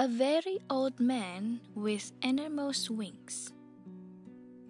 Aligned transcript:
A 0.00 0.06
very 0.06 0.60
old 0.70 1.00
man 1.00 1.58
with 1.74 2.12
enormous 2.22 2.88
wings. 2.88 3.52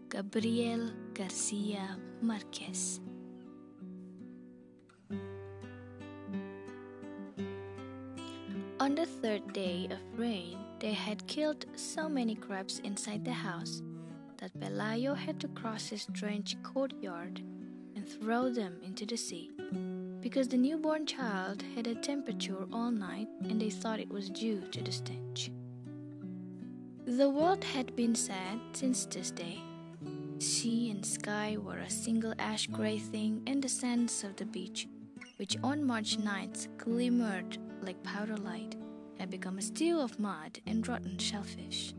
Gabriel 0.09 0.91
Garcia 1.13 1.99
Marquez. 2.23 2.99
On 8.81 8.95
the 8.95 9.05
third 9.05 9.53
day 9.53 9.89
of 9.91 10.19
rain, 10.19 10.57
they 10.79 10.95
had 10.95 11.27
killed 11.27 11.67
so 11.77 12.09
many 12.09 12.35
crabs 12.35 12.79
inside 12.79 13.23
the 13.23 13.33
house 13.33 13.83
that 14.39 14.59
Pelayo 14.59 15.15
had 15.15 15.39
to 15.41 15.49
cross 15.49 15.89
his 15.89 16.09
strange 16.09 16.57
courtyard 16.63 17.43
and 17.95 18.09
throw 18.09 18.49
them 18.49 18.81
into 18.83 19.05
the 19.05 19.19
sea 19.19 19.51
because 20.21 20.49
the 20.49 20.57
newborn 20.57 21.07
child 21.07 21.63
had 21.75 21.87
a 21.87 21.95
temperature 21.95 22.67
all 22.73 22.91
night 22.91 23.29
and 23.49 23.61
they 23.61 23.71
thought 23.71 24.01
it 24.01 24.11
was 24.11 24.31
due 24.31 24.61
to 24.73 24.83
the 24.83 24.93
stench. 24.93 25.51
The 27.07 27.31
world 27.31 27.65
had 27.65 27.97
been 27.97 28.15
sad 28.15 28.61
since 28.73 29.07
this 29.07 29.31
day. 29.31 29.63
Sea 30.41 30.91
and 30.91 31.05
sky 31.05 31.57
were 31.59 31.79
a 31.79 31.91
single 31.91 32.35
ash 32.39 32.67
gray 32.67 32.99
thing, 32.99 33.43
and 33.47 33.63
the 33.63 33.69
sands 33.69 34.23
of 34.23 34.37
the 34.37 34.45
beach, 34.45 34.87
which 35.37 35.57
on 35.65 35.83
March 35.83 36.19
nights 36.19 36.69
glimmered 36.77 37.59
like 37.81 38.03
powder 38.03 38.37
light, 38.37 38.77
had 39.19 39.31
become 39.31 39.59
a 39.59 39.63
stew 39.63 39.99
of 39.99 40.21
mud 40.21 40.61
and 40.67 40.87
rotten 40.87 41.19
shellfish. 41.19 41.95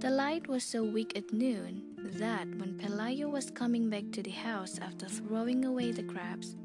The 0.00 0.10
light 0.10 0.48
was 0.48 0.64
so 0.64 0.84
weak 0.84 1.16
at 1.16 1.32
noon 1.32 1.82
that 2.18 2.46
when 2.58 2.76
Pelayo 2.78 3.30
was 3.30 3.50
coming 3.50 3.88
back 3.88 4.10
to 4.12 4.22
the 4.22 4.30
house 4.30 4.78
after 4.82 5.06
throwing 5.06 5.64
away 5.64 5.92
the 5.92 6.02
crabs, 6.02 6.56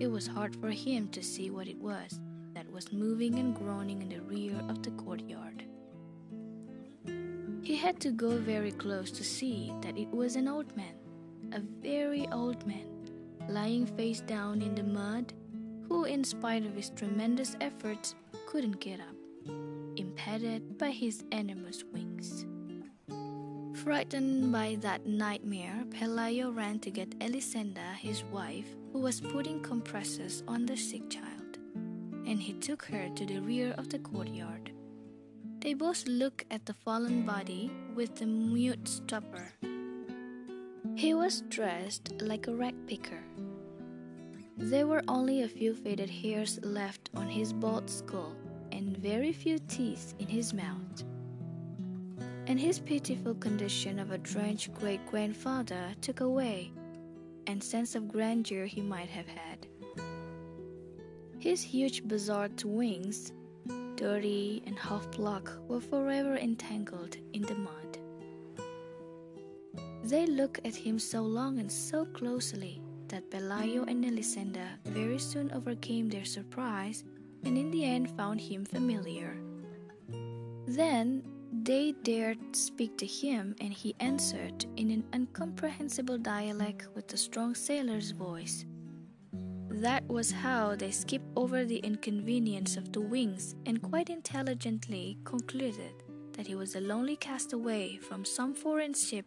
it 0.00 0.10
was 0.10 0.26
hard 0.26 0.56
for 0.56 0.70
him 0.70 1.08
to 1.08 1.22
see 1.22 1.50
what 1.50 1.68
it 1.68 1.78
was 1.78 2.18
that 2.54 2.70
was 2.72 2.90
moving 2.90 3.38
and 3.38 3.54
groaning 3.54 4.00
in 4.00 4.08
the 4.08 4.22
rear 4.22 4.58
of 4.70 4.82
the 4.82 4.90
courtyard. 4.92 5.64
He 7.62 7.76
had 7.76 8.00
to 8.00 8.10
go 8.10 8.38
very 8.38 8.72
close 8.72 9.10
to 9.12 9.22
see 9.22 9.72
that 9.82 9.98
it 9.98 10.08
was 10.08 10.36
an 10.36 10.48
old 10.48 10.74
man, 10.74 10.94
a 11.52 11.60
very 11.60 12.26
old 12.32 12.66
man, 12.66 12.88
lying 13.48 13.84
face 13.84 14.22
down 14.22 14.62
in 14.62 14.74
the 14.74 14.82
mud, 14.82 15.34
who, 15.86 16.04
in 16.04 16.24
spite 16.24 16.64
of 16.64 16.74
his 16.74 16.88
tremendous 16.90 17.54
efforts, 17.60 18.14
couldn't 18.46 18.80
get 18.80 19.00
up, 19.00 19.52
impeded 19.96 20.78
by 20.78 20.90
his 20.90 21.22
enormous 21.30 21.84
wings. 21.92 22.46
Frightened 23.82 24.50
by 24.50 24.78
that 24.80 25.06
nightmare, 25.06 25.84
Pelayo 25.90 26.54
ran 26.54 26.78
to 26.80 26.90
get 26.90 27.18
Elisenda, 27.18 27.94
his 27.96 28.24
wife, 28.24 28.76
who 28.92 29.00
was 29.00 29.20
putting 29.20 29.60
compresses 29.60 30.42
on 30.48 30.66
the 30.66 30.76
sick 30.76 31.08
child, 31.08 31.58
and 32.26 32.40
he 32.40 32.52
took 32.54 32.84
her 32.84 33.08
to 33.10 33.26
the 33.26 33.40
rear 33.40 33.74
of 33.78 33.88
the 33.88 33.98
courtyard. 33.98 34.72
They 35.60 35.74
both 35.74 36.06
looked 36.06 36.44
at 36.50 36.66
the 36.66 36.74
fallen 36.74 37.26
body 37.26 37.70
with 37.94 38.16
the 38.16 38.26
mute 38.26 38.88
stupor. 38.88 39.52
He 40.94 41.14
was 41.14 41.42
dressed 41.42 42.20
like 42.20 42.46
a 42.46 42.54
rag 42.54 42.74
picker. 42.86 43.22
There 44.56 44.86
were 44.86 45.02
only 45.08 45.42
a 45.42 45.48
few 45.48 45.74
faded 45.74 46.10
hairs 46.10 46.58
left 46.62 47.10
on 47.14 47.28
his 47.28 47.52
bald 47.52 47.88
skull 47.88 48.36
and 48.72 48.96
very 48.96 49.32
few 49.32 49.58
teeth 49.68 50.14
in 50.18 50.26
his 50.26 50.52
mouth 50.52 51.04
and 52.50 52.58
his 52.58 52.80
pitiful 52.80 53.34
condition 53.34 54.00
of 54.00 54.10
a 54.10 54.18
drenched 54.18 54.74
great 54.74 55.04
grandfather 55.06 55.94
took 56.00 56.18
away 56.18 56.72
and 57.46 57.62
sense 57.62 57.94
of 57.94 58.08
grandeur 58.08 58.66
he 58.66 58.80
might 58.80 59.08
have 59.08 59.28
had. 59.28 59.66
His 61.38 61.62
huge 61.62 62.06
bizarre 62.06 62.50
wings, 62.64 63.32
dirty 63.96 64.62
and 64.66 64.78
half 64.78 65.10
black, 65.12 65.48
were 65.68 65.80
forever 65.80 66.36
entangled 66.36 67.16
in 67.32 67.42
the 67.42 67.54
mud. 67.54 67.98
They 70.04 70.26
looked 70.26 70.66
at 70.66 70.74
him 70.74 70.98
so 70.98 71.22
long 71.22 71.58
and 71.58 71.70
so 71.70 72.04
closely 72.06 72.82
that 73.08 73.30
Pelayo 73.30 73.84
and 73.88 74.04
Elisenda 74.04 74.66
very 74.84 75.18
soon 75.18 75.50
overcame 75.52 76.08
their 76.08 76.24
surprise 76.24 77.04
and 77.44 77.56
in 77.56 77.70
the 77.70 77.84
end 77.84 78.10
found 78.16 78.40
him 78.40 78.64
familiar. 78.64 79.36
Then 80.66 81.22
they 81.52 81.92
dared 82.02 82.38
speak 82.54 82.96
to 82.98 83.06
him, 83.06 83.56
and 83.60 83.72
he 83.72 83.94
answered 84.00 84.66
in 84.76 84.90
an 84.90 85.04
incomprehensible 85.14 86.18
dialect 86.18 86.88
with 86.94 87.12
a 87.12 87.16
strong 87.16 87.54
sailor's 87.54 88.12
voice. 88.12 88.64
That 89.68 90.06
was 90.08 90.30
how 90.30 90.76
they 90.76 90.90
skipped 90.90 91.26
over 91.36 91.64
the 91.64 91.78
inconvenience 91.78 92.76
of 92.76 92.92
the 92.92 93.00
wings 93.00 93.54
and 93.66 93.82
quite 93.82 94.10
intelligently 94.10 95.18
concluded 95.24 95.94
that 96.32 96.46
he 96.46 96.54
was 96.54 96.76
a 96.76 96.80
lonely 96.80 97.16
castaway 97.16 97.96
from 97.96 98.24
some 98.24 98.54
foreign 98.54 98.94
ship 98.94 99.26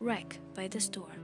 wrecked 0.00 0.40
by 0.54 0.68
the 0.68 0.80
storm. 0.80 1.22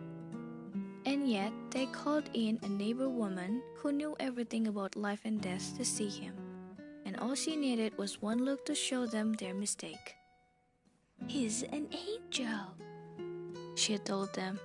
And 1.04 1.28
yet 1.30 1.52
they 1.70 1.86
called 1.86 2.30
in 2.34 2.58
a 2.62 2.68
neighbor 2.68 3.08
woman 3.08 3.62
who 3.76 3.92
knew 3.92 4.16
everything 4.20 4.68
about 4.68 4.96
life 4.96 5.20
and 5.24 5.40
death 5.40 5.76
to 5.76 5.84
see 5.84 6.08
him, 6.08 6.34
and 7.04 7.16
all 7.18 7.34
she 7.34 7.56
needed 7.56 7.96
was 7.98 8.22
one 8.22 8.44
look 8.44 8.64
to 8.66 8.74
show 8.74 9.06
them 9.06 9.32
their 9.34 9.54
mistake. 9.54 10.14
He's 11.26 11.62
an 11.64 11.88
angel, 11.92 12.74
she 13.74 13.98
told 13.98 14.32
them. 14.34 14.58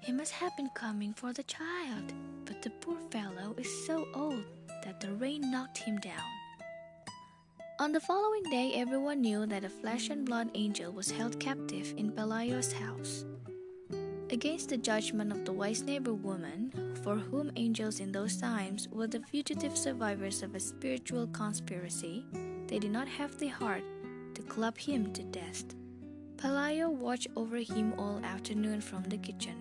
He 0.00 0.12
must 0.12 0.32
have 0.32 0.56
been 0.56 0.70
coming 0.74 1.14
for 1.14 1.32
the 1.32 1.44
child, 1.44 2.12
but 2.44 2.62
the 2.62 2.70
poor 2.70 2.98
fellow 3.10 3.54
is 3.56 3.86
so 3.86 4.06
old 4.14 4.44
that 4.84 5.00
the 5.00 5.12
rain 5.14 5.50
knocked 5.50 5.78
him 5.78 5.98
down. 5.98 6.30
On 7.80 7.90
the 7.90 8.00
following 8.00 8.42
day, 8.44 8.72
everyone 8.74 9.20
knew 9.20 9.46
that 9.46 9.64
a 9.64 9.68
flesh 9.68 10.10
and 10.10 10.24
blood 10.24 10.50
angel 10.54 10.92
was 10.92 11.10
held 11.10 11.40
captive 11.40 11.94
in 11.96 12.12
Pelayo's 12.12 12.72
house. 12.72 13.24
Against 14.30 14.68
the 14.68 14.76
judgment 14.76 15.32
of 15.32 15.44
the 15.44 15.52
wise 15.52 15.82
neighbor 15.82 16.14
woman, 16.14 16.72
for 17.02 17.16
whom 17.16 17.50
angels 17.56 18.00
in 18.00 18.12
those 18.12 18.36
times 18.36 18.88
were 18.88 19.06
the 19.06 19.20
fugitive 19.20 19.76
survivors 19.76 20.42
of 20.42 20.54
a 20.54 20.60
spiritual 20.60 21.26
conspiracy, 21.28 22.24
they 22.66 22.78
did 22.78 22.90
not 22.90 23.08
have 23.08 23.38
the 23.38 23.48
heart 23.48 23.84
to 24.34 24.42
club 24.42 24.76
him 24.76 25.12
to 25.12 25.22
death. 25.22 25.64
Pelayo 26.36 26.90
watched 26.90 27.28
over 27.36 27.56
him 27.58 27.94
all 27.98 28.20
afternoon 28.24 28.80
from 28.80 29.02
the 29.04 29.16
kitchen, 29.16 29.56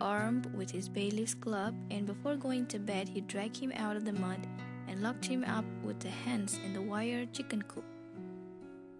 armed 0.00 0.46
with 0.54 0.70
his 0.70 0.88
bailiff's 0.88 1.34
club, 1.34 1.74
and 1.90 2.06
before 2.06 2.36
going 2.36 2.66
to 2.66 2.78
bed, 2.78 3.08
he 3.08 3.20
dragged 3.22 3.56
him 3.56 3.72
out 3.76 3.96
of 3.96 4.04
the 4.04 4.12
mud 4.12 4.46
and 4.86 5.02
locked 5.02 5.24
him 5.24 5.44
up 5.44 5.64
with 5.82 5.98
the 6.00 6.10
hens 6.10 6.58
in 6.64 6.72
the 6.72 6.82
wire 6.82 7.26
chicken 7.26 7.62
coop. 7.62 7.84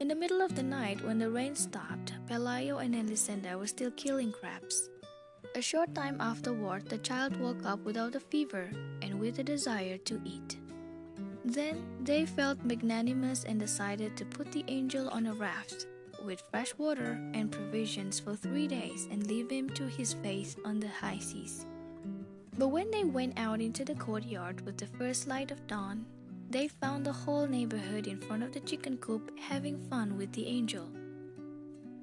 In 0.00 0.08
the 0.08 0.14
middle 0.14 0.40
of 0.40 0.54
the 0.54 0.62
night, 0.62 1.04
when 1.04 1.18
the 1.18 1.30
rain 1.30 1.54
stopped, 1.54 2.14
Pelayo 2.28 2.82
and 2.84 2.94
Elisenda 2.94 3.58
were 3.58 3.66
still 3.66 3.90
killing 3.92 4.32
crabs. 4.32 4.88
A 5.54 5.62
short 5.62 5.94
time 5.94 6.16
afterward, 6.20 6.88
the 6.88 6.98
child 6.98 7.36
woke 7.40 7.64
up 7.64 7.84
without 7.84 8.14
a 8.14 8.20
fever 8.20 8.70
and 9.02 9.18
with 9.18 9.38
a 9.38 9.42
desire 9.44 9.98
to 9.98 10.20
eat. 10.24 10.58
Then 11.48 11.82
they 12.02 12.26
felt 12.26 12.62
magnanimous 12.62 13.44
and 13.44 13.58
decided 13.58 14.18
to 14.18 14.26
put 14.26 14.52
the 14.52 14.66
angel 14.68 15.08
on 15.08 15.26
a 15.26 15.32
raft 15.32 15.86
with 16.22 16.42
fresh 16.50 16.76
water 16.76 17.18
and 17.32 17.50
provisions 17.50 18.20
for 18.20 18.36
three 18.36 18.68
days 18.68 19.08
and 19.10 19.26
leave 19.26 19.50
him 19.50 19.70
to 19.70 19.88
his 19.88 20.12
fate 20.12 20.54
on 20.66 20.78
the 20.78 20.88
high 20.88 21.18
seas. 21.18 21.64
But 22.58 22.68
when 22.68 22.90
they 22.90 23.04
went 23.04 23.38
out 23.38 23.62
into 23.62 23.82
the 23.82 23.94
courtyard 23.94 24.60
with 24.66 24.76
the 24.76 24.88
first 24.98 25.26
light 25.26 25.50
of 25.50 25.66
dawn, 25.66 26.04
they 26.50 26.68
found 26.68 27.06
the 27.06 27.12
whole 27.12 27.46
neighborhood 27.46 28.08
in 28.08 28.20
front 28.20 28.42
of 28.42 28.52
the 28.52 28.60
chicken 28.60 28.98
coop 28.98 29.32
having 29.38 29.78
fun 29.88 30.18
with 30.18 30.32
the 30.32 30.46
angel. 30.46 30.86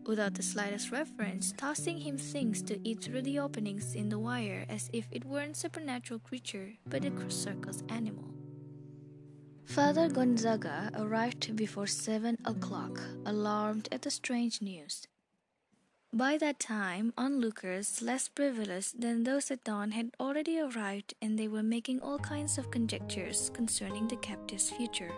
Without 0.07 0.33
the 0.33 0.43
slightest 0.43 0.91
reference, 0.91 1.53
tossing 1.55 1.99
him 1.99 2.17
things 2.17 2.63
to 2.63 2.79
eat 2.87 3.03
through 3.03 3.21
the 3.21 3.37
openings 3.37 3.93
in 3.93 4.09
the 4.09 4.17
wire 4.17 4.65
as 4.69 4.89
if 4.91 5.05
it 5.11 5.23
weren't 5.23 5.55
a 5.55 5.59
supernatural 5.59 6.19
creature 6.19 6.73
but 6.87 7.05
a 7.05 7.29
circus 7.29 7.83
animal. 7.89 8.34
Father 9.65 10.07
Gonzaga 10.07 10.91
arrived 10.95 11.55
before 11.55 11.87
seven 11.87 12.37
o'clock, 12.45 12.99
alarmed 13.25 13.89
at 13.91 14.03
the 14.03 14.11
strange 14.11 14.61
news. 14.61 15.07
By 16.13 16.37
that 16.37 16.59
time, 16.59 17.11
onlookers 17.17 18.01
less 18.01 18.29
privileged 18.29 19.01
than 19.01 19.23
those 19.23 19.51
at 19.51 19.65
dawn 19.65 19.91
had 19.91 20.11
already 20.17 20.59
arrived, 20.59 21.13
and 21.21 21.37
they 21.37 21.49
were 21.49 21.63
making 21.63 21.99
all 21.99 22.19
kinds 22.19 22.57
of 22.57 22.71
conjectures 22.71 23.51
concerning 23.53 24.07
the 24.07 24.15
captive's 24.17 24.69
future. 24.69 25.11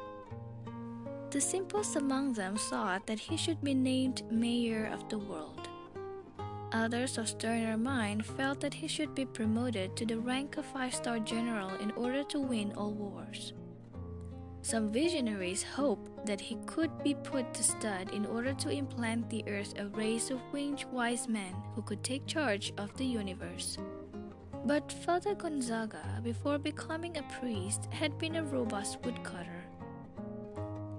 The 1.30 1.42
simplest 1.42 1.95
among 1.98 2.33
them 2.33 2.56
thought 2.56 3.06
that 3.06 3.19
he 3.19 3.38
should 3.38 3.62
be 3.62 3.75
named 3.75 4.24
Mayor 4.31 4.89
of 4.92 5.07
the 5.10 5.19
World. 5.19 5.69
Others 6.71 7.18
of 7.18 7.27
sterner 7.27 7.77
mind 7.77 8.25
felt 8.25 8.60
that 8.62 8.74
he 8.74 8.88
should 8.88 9.13
be 9.13 9.25
promoted 9.25 9.95
to 9.98 10.06
the 10.06 10.19
rank 10.19 10.57
of 10.57 10.66
five 10.66 10.95
star 10.95 11.19
general 11.19 11.69
in 11.75 11.92
order 11.92 12.24
to 12.24 12.39
win 12.39 12.74
all 12.74 12.92
wars. 12.92 13.54
Some 14.68 14.92
visionaries 14.92 15.64
hoped 15.64 16.25
that 16.25 16.42
he 16.42 16.58
could 16.66 16.92
be 17.02 17.14
put 17.14 17.54
to 17.54 17.64
stud 17.64 18.12
in 18.12 18.25
order 18.25 18.52
to 18.56 18.69
implant 18.69 19.30
the 19.30 19.42
earth 19.48 19.74
a 19.80 19.88
race 19.88 20.30
of 20.30 20.42
winged 20.52 20.84
wise 20.92 21.30
men 21.30 21.56
who 21.74 21.81
could 21.81 22.04
take 22.04 22.28
charge 22.28 22.74
of 22.78 22.94
the 22.98 23.06
universe. 23.06 23.78
But 24.66 24.92
Father 24.92 25.36
Gonzaga, 25.36 26.19
before 26.22 26.58
becoming 26.58 27.16
a 27.16 27.24
priest, 27.40 27.88
had 27.92 28.18
been 28.18 28.36
a 28.36 28.44
robust 28.44 28.98
woodcutter. 29.06 29.64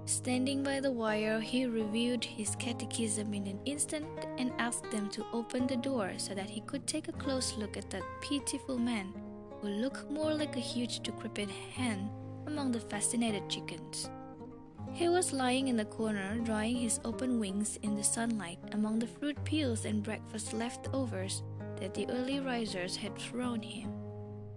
Standing 0.05 0.63
by 0.63 0.79
the 0.79 0.91
wire, 0.91 1.39
he 1.39 1.67
reviewed 1.67 2.25
his 2.25 2.55
catechism 2.55 3.35
in 3.35 3.45
an 3.45 3.59
instant 3.65 4.07
and 4.39 4.51
asked 4.57 4.89
them 4.89 5.09
to 5.09 5.23
open 5.31 5.67
the 5.67 5.77
door 5.77 6.13
so 6.17 6.33
that 6.33 6.49
he 6.49 6.61
could 6.61 6.87
take 6.87 7.07
a 7.07 7.19
close 7.21 7.55
look 7.55 7.77
at 7.77 7.91
that 7.91 8.01
pitiful 8.19 8.79
man 8.79 9.13
who 9.61 9.67
looked 9.67 10.09
more 10.09 10.33
like 10.33 10.55
a 10.55 10.59
huge 10.73 11.01
decrepit 11.01 11.51
hen 11.51 12.09
among 12.49 12.71
the 12.71 12.79
fascinated 12.79 13.47
chickens. 13.47 14.09
He 14.91 15.07
was 15.07 15.31
lying 15.31 15.67
in 15.67 15.77
the 15.77 15.85
corner, 15.85 16.39
drying 16.43 16.77
his 16.77 16.99
open 17.05 17.39
wings 17.39 17.77
in 17.83 17.95
the 17.95 18.03
sunlight 18.03 18.57
among 18.71 18.99
the 18.99 19.07
fruit 19.07 19.37
peels 19.45 19.85
and 19.85 20.03
breakfast 20.03 20.53
leftovers 20.53 21.43
that 21.79 21.93
the 21.93 22.09
early 22.09 22.39
risers 22.39 22.95
had 22.95 23.15
thrown 23.15 23.61
him. 23.61 23.93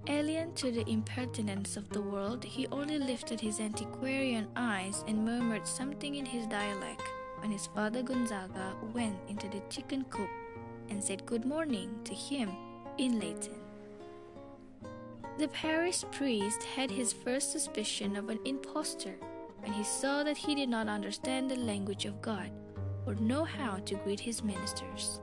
Alien 0.09 0.53
to 0.55 0.73
the 0.73 0.89
impertinence 0.91 1.77
of 1.77 1.89
the 1.91 2.03
world, 2.03 2.43
he 2.43 2.67
only 2.73 2.99
lifted 2.99 3.41
his 3.41 3.61
antiquarian 3.61 4.49
eyes 4.57 5.05
and 5.07 5.25
murmured 5.25 5.67
something 5.67 6.17
in 6.17 6.25
his 6.27 6.47
dialect 6.47 7.03
when 7.39 7.53
his 7.53 7.69
father 7.69 8.03
Gonzaga 8.03 8.75
went 8.93 9.17
into 9.29 9.49
the 9.49 9.63
chicken 9.69 10.05
coop 10.11 10.31
and 10.89 11.03
said 11.03 11.25
good 11.27 11.45
morning 11.45 11.95
to 12.05 12.15
him 12.15 12.51
in 12.99 13.21
Latin. 13.21 13.62
The 15.39 15.49
parish 15.49 16.05
priest 16.13 16.63
had 16.63 16.91
his 16.91 17.13
first 17.13 17.53
suspicion 17.53 18.17
of 18.17 18.29
an 18.29 18.39
impostor 18.45 19.15
when 19.61 19.73
he 19.73 19.83
saw 19.83 20.23
that 20.25 20.37
he 20.37 20.55
did 20.55 20.69
not 20.69 20.89
understand 20.89 21.51
the 21.51 21.57
language 21.57 22.05
of 22.05 22.21
God 22.21 22.51
or 23.07 23.15
know 23.15 23.45
how 23.45 23.77
to 23.77 23.95
greet 23.97 24.21
his 24.21 24.43
ministers. 24.43 25.21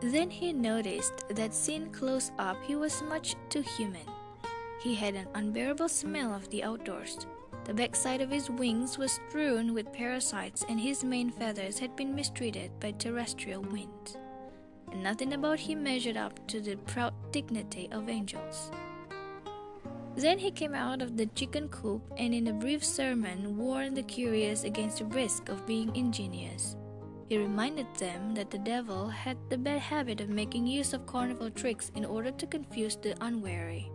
Then 0.00 0.30
he 0.30 0.52
noticed 0.52 1.28
that 1.28 1.54
seen 1.54 1.90
close 1.92 2.32
up 2.38 2.56
he 2.64 2.76
was 2.76 3.02
much 3.02 3.36
too 3.48 3.62
human. 3.62 4.06
He 4.80 4.94
had 4.94 5.14
an 5.14 5.28
unbearable 5.34 5.88
smell 5.88 6.34
of 6.34 6.48
the 6.50 6.64
outdoors. 6.64 7.26
The 7.64 7.74
backside 7.74 8.20
of 8.20 8.30
his 8.30 8.50
wings 8.50 8.98
was 8.98 9.12
strewn 9.12 9.72
with 9.72 9.92
parasites, 9.92 10.64
and 10.68 10.78
his 10.78 11.02
main 11.02 11.30
feathers 11.30 11.78
had 11.78 11.96
been 11.96 12.14
mistreated 12.14 12.78
by 12.80 12.92
terrestrial 12.92 13.62
winds. 13.62 14.18
And 14.92 15.02
nothing 15.02 15.32
about 15.32 15.60
him 15.60 15.82
measured 15.82 16.18
up 16.18 16.46
to 16.48 16.60
the 16.60 16.76
proud 16.76 17.14
dignity 17.32 17.88
of 17.90 18.10
angels. 18.10 18.70
Then 20.16 20.38
he 20.38 20.50
came 20.50 20.74
out 20.74 21.02
of 21.02 21.16
the 21.16 21.26
chicken 21.34 21.68
coop 21.68 22.02
and 22.16 22.32
in 22.32 22.46
a 22.46 22.52
brief 22.52 22.84
sermon 22.84 23.56
warned 23.56 23.96
the 23.96 24.02
curious 24.02 24.62
against 24.62 24.98
the 24.98 25.06
risk 25.06 25.48
of 25.48 25.66
being 25.66 25.94
ingenious. 25.96 26.76
He 27.28 27.38
reminded 27.38 27.92
them 27.96 28.34
that 28.34 28.50
the 28.50 28.58
devil 28.58 29.08
had 29.08 29.38
the 29.48 29.58
bad 29.58 29.80
habit 29.80 30.20
of 30.20 30.28
making 30.28 30.66
use 30.66 30.92
of 30.92 31.06
carnival 31.06 31.50
tricks 31.50 31.90
in 31.96 32.04
order 32.04 32.30
to 32.30 32.46
confuse 32.46 32.96
the 32.96 33.16
unwary. 33.24 33.90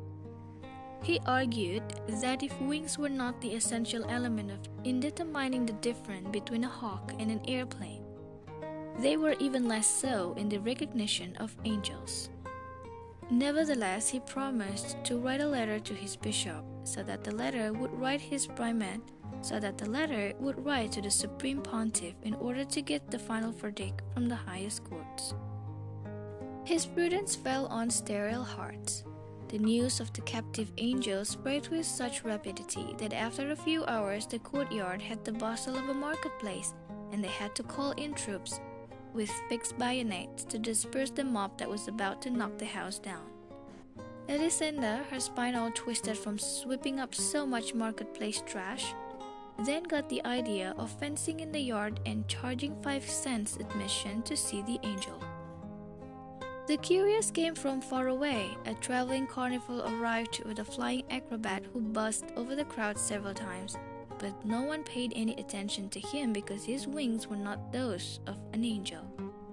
He 1.03 1.21
argued 1.25 1.83
that 2.21 2.43
if 2.43 2.59
wings 2.59 2.97
were 2.97 3.09
not 3.09 3.39
the 3.39 3.53
essential 3.53 4.03
element 4.09 4.51
of 4.51 4.59
in 4.83 4.99
determining 4.99 5.65
the 5.65 5.79
difference 5.79 6.27
between 6.31 6.65
a 6.65 6.67
hawk 6.67 7.13
and 7.19 7.31
an 7.31 7.41
airplane, 7.47 8.03
they 8.99 9.15
were 9.15 9.35
even 9.39 9.69
less 9.69 9.87
so 9.87 10.33
in 10.37 10.49
the 10.49 10.59
recognition 10.59 11.37
of 11.37 11.55
angels. 11.63 12.29
Nevertheless, 13.31 14.09
he 14.09 14.19
promised 14.19 14.97
to 15.03 15.19
write 15.19 15.41
a 15.41 15.47
letter 15.47 15.79
to 15.79 15.93
his 15.93 16.15
bishop 16.15 16.65
so 16.83 17.03
that 17.03 17.23
the 17.23 17.35
letter 17.35 17.71
would 17.73 17.93
write 17.93 18.21
his 18.21 18.47
primate 18.47 19.01
so 19.41 19.59
that 19.59 19.77
the 19.77 19.89
letter 19.89 20.33
would 20.39 20.63
write 20.65 20.91
to 20.93 21.01
the 21.01 21.11
Supreme 21.11 21.61
Pontiff 21.61 22.15
in 22.23 22.33
order 22.35 22.65
to 22.65 22.81
get 22.81 23.09
the 23.09 23.19
final 23.19 23.51
verdict 23.51 24.01
from 24.13 24.27
the 24.27 24.35
highest 24.35 24.83
courts. 24.83 25.33
His 26.65 26.85
prudence 26.85 27.35
fell 27.35 27.67
on 27.67 27.89
sterile 27.89 28.43
hearts. 28.43 29.03
The 29.47 29.59
news 29.59 29.99
of 29.99 30.13
the 30.13 30.21
captive 30.21 30.71
angel 30.77 31.25
spread 31.25 31.67
with 31.69 31.85
such 31.85 32.23
rapidity 32.23 32.95
that 32.97 33.13
after 33.13 33.51
a 33.51 33.55
few 33.55 33.85
hours 33.85 34.27
the 34.27 34.39
courtyard 34.39 35.01
had 35.01 35.23
the 35.23 35.31
bustle 35.31 35.77
of 35.77 35.89
a 35.89 35.93
marketplace, 35.93 36.73
and 37.11 37.23
they 37.23 37.29
had 37.29 37.55
to 37.55 37.63
call 37.63 37.91
in 37.91 38.13
troops 38.13 38.59
with 39.13 39.29
fixed 39.49 39.77
bayonets 39.77 40.43
to 40.45 40.59
disperse 40.59 41.09
the 41.09 41.23
mob 41.23 41.57
that 41.57 41.69
was 41.69 41.87
about 41.87 42.21
to 42.21 42.29
knock 42.29 42.57
the 42.57 42.65
house 42.65 42.99
down. 42.99 43.25
Elisenda, 44.27 45.03
her 45.09 45.19
spine 45.19 45.55
all 45.55 45.71
twisted 45.71 46.17
from 46.17 46.37
sweeping 46.37 46.99
up 46.99 47.15
so 47.15 47.45
much 47.45 47.73
marketplace 47.73 48.43
trash, 48.45 48.93
then 49.65 49.83
got 49.83 50.07
the 50.07 50.23
idea 50.25 50.73
of 50.77 50.91
fencing 50.99 51.39
in 51.39 51.51
the 51.51 51.59
yard 51.59 51.99
and 52.05 52.27
charging 52.27 52.79
5 52.81 53.03
cents 53.09 53.57
admission 53.57 54.21
to 54.21 54.37
see 54.37 54.61
the 54.61 54.79
angel. 54.83 55.19
The 56.67 56.77
curious 56.77 57.31
came 57.31 57.55
from 57.55 57.81
far 57.81 58.09
away. 58.09 58.51
A 58.67 58.75
traveling 58.75 59.25
carnival 59.25 59.81
arrived 59.81 60.43
with 60.45 60.59
a 60.59 60.63
flying 60.63 61.01
acrobat 61.09 61.63
who 61.73 61.81
buzzed 61.81 62.25
over 62.37 62.55
the 62.55 62.65
crowd 62.65 62.99
several 62.99 63.33
times, 63.33 63.75
but 64.19 64.45
no 64.45 64.61
one 64.61 64.83
paid 64.83 65.13
any 65.15 65.33
attention 65.39 65.89
to 65.89 65.99
him 65.99 66.33
because 66.33 66.63
his 66.63 66.85
wings 66.85 67.27
were 67.27 67.37
not 67.37 67.71
those 67.71 68.19
of 68.27 68.37
an 68.53 68.63
angel, 68.63 69.01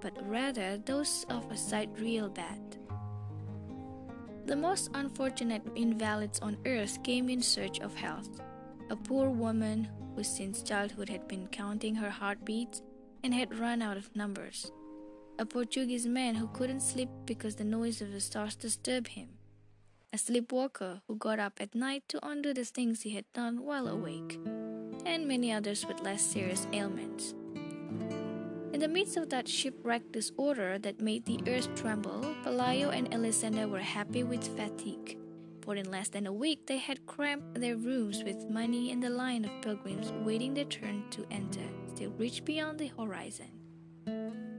but 0.01 0.13
rather 0.29 0.77
those 0.79 1.25
of 1.31 1.51
a 1.51 1.57
sidereal 1.57 2.29
bat. 2.29 2.61
The 4.47 4.57
most 4.57 4.91
unfortunate 4.95 5.63
invalids 5.75 6.41
on 6.41 6.59
earth 6.67 7.03
came 7.03 7.29
in 7.29 7.41
search 7.41 7.81
of 7.81 7.95
health. 7.95 8.41
A 8.91 8.97
poor 8.97 9.31
woman 9.31 9.89
who 10.15 10.23
since 10.23 10.63
childhood 10.63 11.09
had 11.09 11.27
been 11.27 11.49
counting 11.49 11.95
her 11.95 12.11
heartbeats 12.11 12.83
and 13.25 13.35
had 13.35 13.59
run 13.59 13.83
out 13.83 13.97
of 13.97 14.15
numbers. 14.15 14.71
A 15.39 15.45
Portuguese 15.45 16.07
man 16.07 16.35
who 16.35 16.47
couldn't 16.49 16.81
sleep 16.81 17.09
because 17.25 17.57
the 17.57 17.65
noise 17.65 18.01
of 18.01 18.13
the 18.13 18.21
stars 18.21 18.57
disturbed 18.57 19.09
him. 19.09 19.29
A 20.17 20.19
sleepwalker 20.19 21.03
who 21.07 21.17
got 21.17 21.39
up 21.39 21.61
at 21.61 21.75
night 21.75 22.05
to 22.09 22.27
undo 22.27 22.55
the 22.55 22.65
things 22.65 23.03
he 23.03 23.11
had 23.11 23.27
done 23.35 23.67
while 23.67 23.87
awake. 23.87 24.41
And 25.05 25.29
many 25.29 25.53
others 25.53 25.85
with 25.85 26.01
less 26.01 26.23
serious 26.23 26.67
ailments. 26.73 27.35
In 28.73 28.81
the 28.81 28.89
midst 28.89 29.19
of 29.19 29.29
that 29.29 29.47
shipwreck 29.47 30.13
disorder 30.13 30.79
that 30.79 31.03
made 31.03 31.27
the 31.27 31.39
earth 31.47 31.69
tremble, 31.75 32.35
Pelayo 32.43 32.97
and 32.97 33.11
Elisenda 33.11 33.69
were 33.69 33.81
happy 33.81 34.23
with 34.25 34.57
fatigue 34.57 35.19
for 35.61 35.77
in 35.77 35.91
less 35.91 36.09
than 36.09 36.27
a 36.27 36.33
week 36.33 36.67
they 36.67 36.79
had 36.79 37.05
cramped 37.05 37.61
their 37.61 37.77
rooms 37.77 38.25
with 38.25 38.49
money 38.49 38.93
and 38.93 39.03
the 39.03 39.11
line 39.11 39.45
of 39.45 39.51
pilgrims 39.61 40.13
waiting 40.25 40.55
their 40.55 40.65
turn 40.65 41.05
to 41.11 41.27
enter 41.31 41.69
still 41.93 42.13
reached 42.13 42.47
beyond 42.47 42.79
the 42.79 42.91
horizon. 42.97 43.51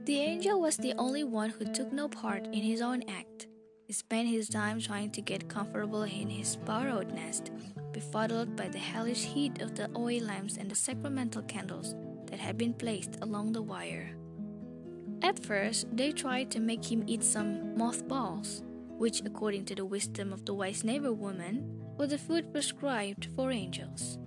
The 0.04 0.20
angel 0.20 0.60
was 0.60 0.76
the 0.76 0.94
only 0.98 1.24
one 1.24 1.50
who 1.50 1.64
took 1.72 1.92
no 1.92 2.06
part 2.06 2.46
in 2.46 2.62
his 2.62 2.80
own 2.80 3.02
act. 3.08 3.47
Spent 3.90 4.28
his 4.28 4.50
time 4.50 4.80
trying 4.80 5.10
to 5.12 5.22
get 5.22 5.48
comfortable 5.48 6.02
in 6.02 6.28
his 6.28 6.56
borrowed 6.56 7.10
nest, 7.14 7.50
befuddled 7.92 8.54
by 8.54 8.68
the 8.68 8.78
hellish 8.78 9.24
heat 9.24 9.62
of 9.62 9.74
the 9.74 9.88
oil 9.96 10.20
lamps 10.24 10.58
and 10.58 10.70
the 10.70 10.74
sacramental 10.74 11.40
candles 11.44 11.94
that 12.26 12.38
had 12.38 12.58
been 12.58 12.74
placed 12.74 13.16
along 13.22 13.52
the 13.52 13.62
wire. 13.62 14.14
At 15.22 15.42
first, 15.42 15.86
they 15.96 16.12
tried 16.12 16.50
to 16.50 16.60
make 16.60 16.84
him 16.84 17.02
eat 17.06 17.24
some 17.24 17.78
mothballs, 17.78 18.62
which, 18.98 19.22
according 19.24 19.64
to 19.66 19.74
the 19.74 19.86
wisdom 19.86 20.34
of 20.34 20.44
the 20.44 20.52
wise 20.52 20.84
neighbor 20.84 21.14
woman, 21.14 21.64
was 21.96 22.10
the 22.10 22.18
food 22.18 22.52
prescribed 22.52 23.28
for 23.34 23.50
angels. 23.50 24.18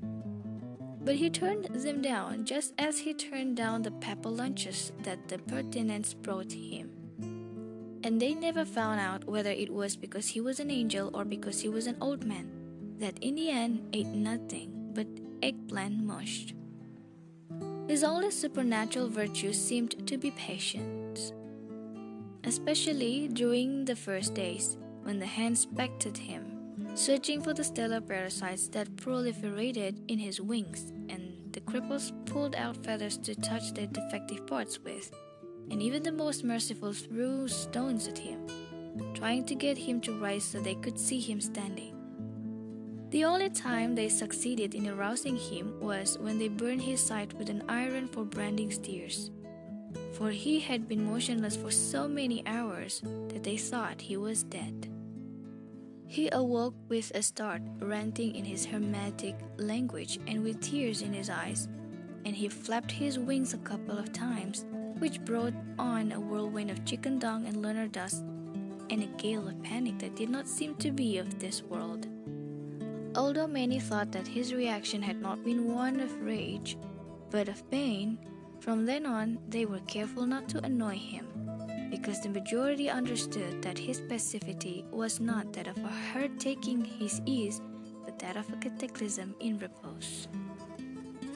But 1.02 1.16
he 1.16 1.30
turned 1.30 1.66
them 1.66 2.02
down 2.02 2.46
just 2.46 2.74
as 2.80 2.98
he 2.98 3.14
turned 3.14 3.58
down 3.58 3.84
the 3.84 3.92
pepper 3.92 4.30
lunches 4.30 4.92
that 5.04 5.28
the 5.28 5.38
pertinents 5.38 6.16
brought 6.16 6.52
him. 6.52 7.01
And 8.04 8.20
they 8.20 8.34
never 8.34 8.66
found 8.66 9.00
out 9.00 9.26
whether 9.26 9.52
it 9.52 9.70
was 9.70 9.96
because 9.96 10.28
he 10.28 10.42
was 10.42 10.60
an 10.60 10.72
angel 10.72 11.12
or 11.14 11.24
because 11.24 11.62
he 11.62 11.70
was 11.70 11.88
an 11.88 11.98
old 12.02 12.26
man, 12.26 12.50
that 12.98 13.20
in 13.20 13.36
the 13.36 13.50
end 13.50 13.90
ate 13.94 14.08
nothing 14.08 14.92
but 14.94 15.08
eggplant 15.42 16.04
mush. 16.04 16.54
His 17.88 18.04
only 18.04 18.32
supernatural 18.32 19.10
virtue 19.10 19.54
seemed 19.54 20.08
to 20.08 20.18
be 20.18 20.32
patience 20.32 21.34
especially 22.44 23.28
during 23.28 23.86
the 23.86 23.96
first 23.96 24.34
days 24.34 24.78
when 25.04 25.20
the 25.20 25.26
hens 25.26 25.66
pecked 25.66 26.06
at 26.06 26.18
him, 26.18 26.46
searching 26.96 27.42
for 27.42 27.54
the 27.54 27.64
stellar 27.64 28.02
parasites 28.02 28.68
that 28.70 28.96
proliferated 28.96 30.00
in 30.08 30.20
his 30.20 30.42
wings, 30.42 30.92
and 31.10 31.34
the 31.54 31.62
cripples 31.62 32.12
pulled 32.26 32.56
out 32.56 32.84
feathers 32.84 33.18
to 33.18 33.36
touch 33.36 33.74
their 33.74 33.88
defective 33.88 34.46
parts 34.48 34.80
with, 34.80 35.12
and 35.72 35.82
even 35.82 36.04
the 36.04 36.12
most 36.12 36.44
merciful 36.44 36.94
threw 36.94 37.48
stones 37.48 38.08
at 38.08 38.20
him, 38.20 38.46
trying 39.16 39.46
to 39.46 39.56
get 39.56 39.78
him 39.78 40.00
to 40.02 40.20
rise 40.20 40.44
so 40.44 40.60
they 40.60 40.76
could 40.76 41.00
see 41.00 41.20
him 41.20 41.42
standing. 41.42 41.96
The 43.10 43.26
only 43.26 43.50
time 43.50 43.96
they 43.96 44.10
succeeded 44.10 44.76
in 44.76 44.88
arousing 44.88 45.38
him 45.38 45.80
was 45.80 46.20
when 46.20 46.38
they 46.38 46.50
burned 46.50 46.84
his 46.84 47.02
sight 47.02 47.34
with 47.34 47.50
an 47.50 47.64
iron 47.68 48.08
for 48.08 48.24
branding 48.24 48.72
steers 48.72 49.32
for 50.14 50.30
he 50.30 50.60
had 50.60 50.88
been 50.88 51.04
motionless 51.04 51.56
for 51.56 51.72
so 51.72 52.08
many 52.08 52.46
hours 52.46 53.02
that 53.30 53.44
they 53.44 53.58
thought 53.58 54.00
he 54.00 54.18
was 54.18 54.44
dead. 54.44 54.88
He 56.06 56.30
awoke 56.32 56.76
with 56.90 57.12
a 57.16 57.22
start, 57.22 57.62
ranting 57.80 58.36
in 58.36 58.44
his 58.44 58.66
hermetic 58.66 59.36
language 59.58 60.20
and 60.28 60.44
with 60.44 60.62
tears 60.62 61.02
in 61.02 61.14
his 61.14 61.30
eyes, 61.30 61.70
and 62.26 62.36
he 62.36 62.50
flapped 62.50 62.92
his 62.92 63.18
wings 63.18 63.54
a 63.54 63.60
couple 63.60 63.98
of 63.98 64.12
times, 64.12 64.66
which 65.02 65.26
brought 65.26 65.56
on 65.80 66.12
a 66.12 66.20
whirlwind 66.20 66.70
of 66.70 66.86
chicken 66.86 67.18
dung 67.18 67.48
and 67.48 67.60
lunar 67.60 67.88
dust, 67.88 68.22
and 68.92 69.02
a 69.02 69.08
gale 69.18 69.48
of 69.48 69.64
panic 69.64 69.98
that 69.98 70.16
did 70.16 70.30
not 70.30 70.48
seem 70.48 70.76
to 70.76 70.92
be 70.92 71.18
of 71.18 71.40
this 71.40 71.64
world. 71.64 72.06
Although 73.16 73.48
many 73.48 73.80
thought 73.80 74.12
that 74.12 74.28
his 74.28 74.54
reaction 74.54 75.02
had 75.02 75.20
not 75.20 75.44
been 75.44 75.74
one 75.74 76.00
of 76.00 76.22
rage, 76.22 76.78
but 77.32 77.50
of 77.50 77.68
pain, 77.72 78.20
from 78.60 78.86
then 78.86 79.08
on 79.08 79.40
they 79.50 79.66
were 79.66 79.80
careful 79.88 80.28
not 80.28 80.48
to 80.50 80.64
annoy 80.64 80.98
him, 80.98 81.26
because 81.90 82.22
the 82.22 82.30
majority 82.30 82.88
understood 82.88 83.60
that 83.64 83.80
his 83.80 84.02
passivity 84.02 84.86
was 84.92 85.20
not 85.20 85.52
that 85.54 85.66
of 85.66 85.78
a 85.78 85.88
herd 86.14 86.40
taking 86.40 86.86
his 86.86 87.20
ease, 87.26 87.60
but 88.06 88.20
that 88.20 88.38
of 88.38 88.48
a 88.54 88.58
cataclysm 88.58 89.34
in 89.40 89.58
repose. 89.58 90.28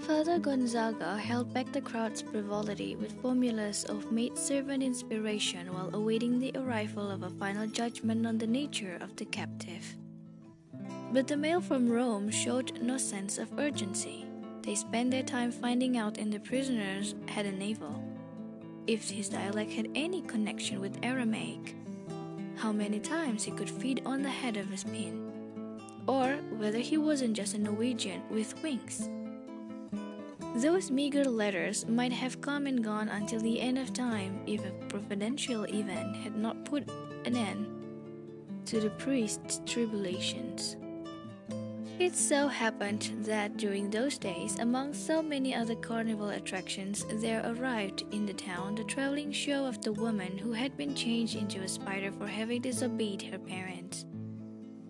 Father 0.07 0.37
Gonzaga 0.37 1.17
held 1.17 1.51
back 1.51 1.71
the 1.71 1.81
crowd's 1.81 2.21
frivolity 2.21 2.95
with 2.95 3.19
formulas 3.23 3.85
of 3.85 4.11
maidservant 4.11 4.83
inspiration 4.83 5.73
while 5.73 5.89
awaiting 5.95 6.39
the 6.39 6.51
arrival 6.55 7.09
of 7.09 7.23
a 7.23 7.29
final 7.31 7.65
judgment 7.65 8.27
on 8.27 8.37
the 8.37 8.45
nature 8.45 8.99
of 9.01 9.15
the 9.15 9.25
captive. 9.25 9.95
But 11.11 11.27
the 11.27 11.35
mail 11.35 11.59
from 11.59 11.89
Rome 11.89 12.29
showed 12.29 12.79
no 12.83 12.99
sense 12.99 13.39
of 13.39 13.57
urgency. 13.57 14.27
They 14.61 14.75
spent 14.75 15.09
their 15.09 15.23
time 15.23 15.51
finding 15.51 15.97
out 15.97 16.19
if 16.19 16.29
the 16.29 16.39
prisoners 16.39 17.15
had 17.27 17.47
a 17.47 17.51
navel, 17.51 18.03
if 18.85 19.09
his 19.09 19.27
dialect 19.27 19.71
had 19.71 19.89
any 19.95 20.21
connection 20.21 20.79
with 20.79 20.99
Aramaic, 21.01 21.75
how 22.57 22.71
many 22.71 22.99
times 22.99 23.43
he 23.43 23.49
could 23.49 23.71
feed 23.71 24.03
on 24.05 24.21
the 24.21 24.29
head 24.29 24.57
of 24.57 24.69
his 24.69 24.83
pin, 24.83 25.31
or 26.05 26.35
whether 26.57 26.77
he 26.77 26.95
wasn't 26.95 27.35
just 27.35 27.55
a 27.55 27.57
Norwegian 27.57 28.21
with 28.29 28.61
wings. 28.61 29.09
Those 30.55 30.89
meager 30.89 31.25
letters 31.25 31.85
might 31.85 32.13
have 32.13 32.39
come 32.39 32.65
and 32.65 32.81
gone 32.81 33.09
until 33.09 33.41
the 33.41 33.59
end 33.59 33.77
of 33.77 33.91
time 33.91 34.39
if 34.47 34.63
a 34.63 34.71
providential 34.87 35.65
event 35.65 36.15
had 36.15 36.37
not 36.37 36.63
put 36.63 36.89
an 37.25 37.35
end 37.35 37.67
to 38.67 38.79
the 38.79 38.89
priest's 38.91 39.59
tribulations. 39.65 40.77
It 41.99 42.15
so 42.15 42.47
happened 42.47 43.11
that 43.25 43.57
during 43.57 43.89
those 43.89 44.17
days, 44.17 44.57
among 44.59 44.93
so 44.93 45.21
many 45.21 45.53
other 45.53 45.75
carnival 45.75 46.29
attractions, 46.29 47.05
there 47.15 47.43
arrived 47.45 48.05
in 48.11 48.25
the 48.25 48.33
town 48.33 48.75
the 48.75 48.85
traveling 48.85 49.33
show 49.33 49.65
of 49.65 49.81
the 49.81 49.91
woman 49.91 50.37
who 50.37 50.53
had 50.53 50.77
been 50.77 50.95
changed 50.95 51.35
into 51.35 51.63
a 51.63 51.67
spider 51.67 52.13
for 52.13 52.27
having 52.27 52.61
disobeyed 52.61 53.21
her 53.23 53.39
parents. 53.39 54.05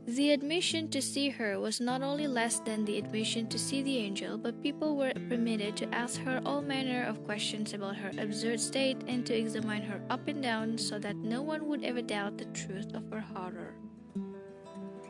The 0.08 0.32
admission 0.32 0.90
to 0.90 1.02
see 1.02 1.30
her 1.30 1.60
was 1.60 1.82
not 1.82 2.04
only 2.04 2.28
less 2.28 2.60
than 2.60 2.86
the 2.86 3.00
admission 3.00 3.48
to 3.50 3.58
see 3.58 3.82
the 3.82 3.98
angel, 3.98 4.38
but 4.38 4.62
people 4.62 4.96
were 4.96 5.12
permitted 5.30 5.76
to 5.78 5.96
ask 5.96 6.22
her 6.22 6.40
all 6.46 6.62
manner 6.62 7.04
of 7.06 7.24
questions 7.26 7.74
about 7.74 7.96
her 7.96 8.12
absurd 8.20 8.60
state 8.60 9.02
and 9.08 9.26
to 9.26 9.36
examine 9.36 9.82
her 9.82 10.00
up 10.12 10.28
and 10.28 10.44
down 10.44 10.78
so 10.78 11.00
that 11.00 11.16
no 11.16 11.42
one 11.42 11.66
would 11.68 11.84
ever 11.84 12.04
doubt 12.04 12.38
the 12.38 12.46
truth 12.46 12.94
of 12.94 13.10
her 13.12 13.20
horror. 13.20 13.74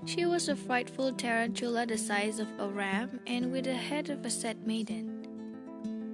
She 0.05 0.25
was 0.25 0.47
a 0.47 0.55
frightful 0.55 1.11
tarantula 1.11 1.85
the 1.85 1.97
size 1.97 2.39
of 2.39 2.47
a 2.57 2.69
ram 2.69 3.19
and 3.27 3.51
with 3.51 3.65
the 3.65 3.73
head 3.73 4.09
of 4.09 4.23
a 4.25 4.29
sad 4.29 4.65
maiden. 4.65 5.14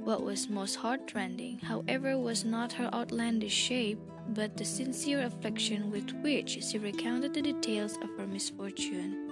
What 0.03 0.23
was 0.23 0.49
most 0.49 0.77
heartrending, 0.77 1.59
however, 1.59 2.17
was 2.17 2.43
not 2.43 2.73
her 2.73 2.89
outlandish 2.91 3.53
shape, 3.53 3.99
but 4.29 4.57
the 4.57 4.65
sincere 4.65 5.21
affliction 5.21 5.91
with 5.91 6.11
which 6.23 6.63
she 6.63 6.79
recounted 6.79 7.35
the 7.35 7.41
details 7.43 7.97
of 8.01 8.09
her 8.17 8.25
misfortune. 8.25 9.29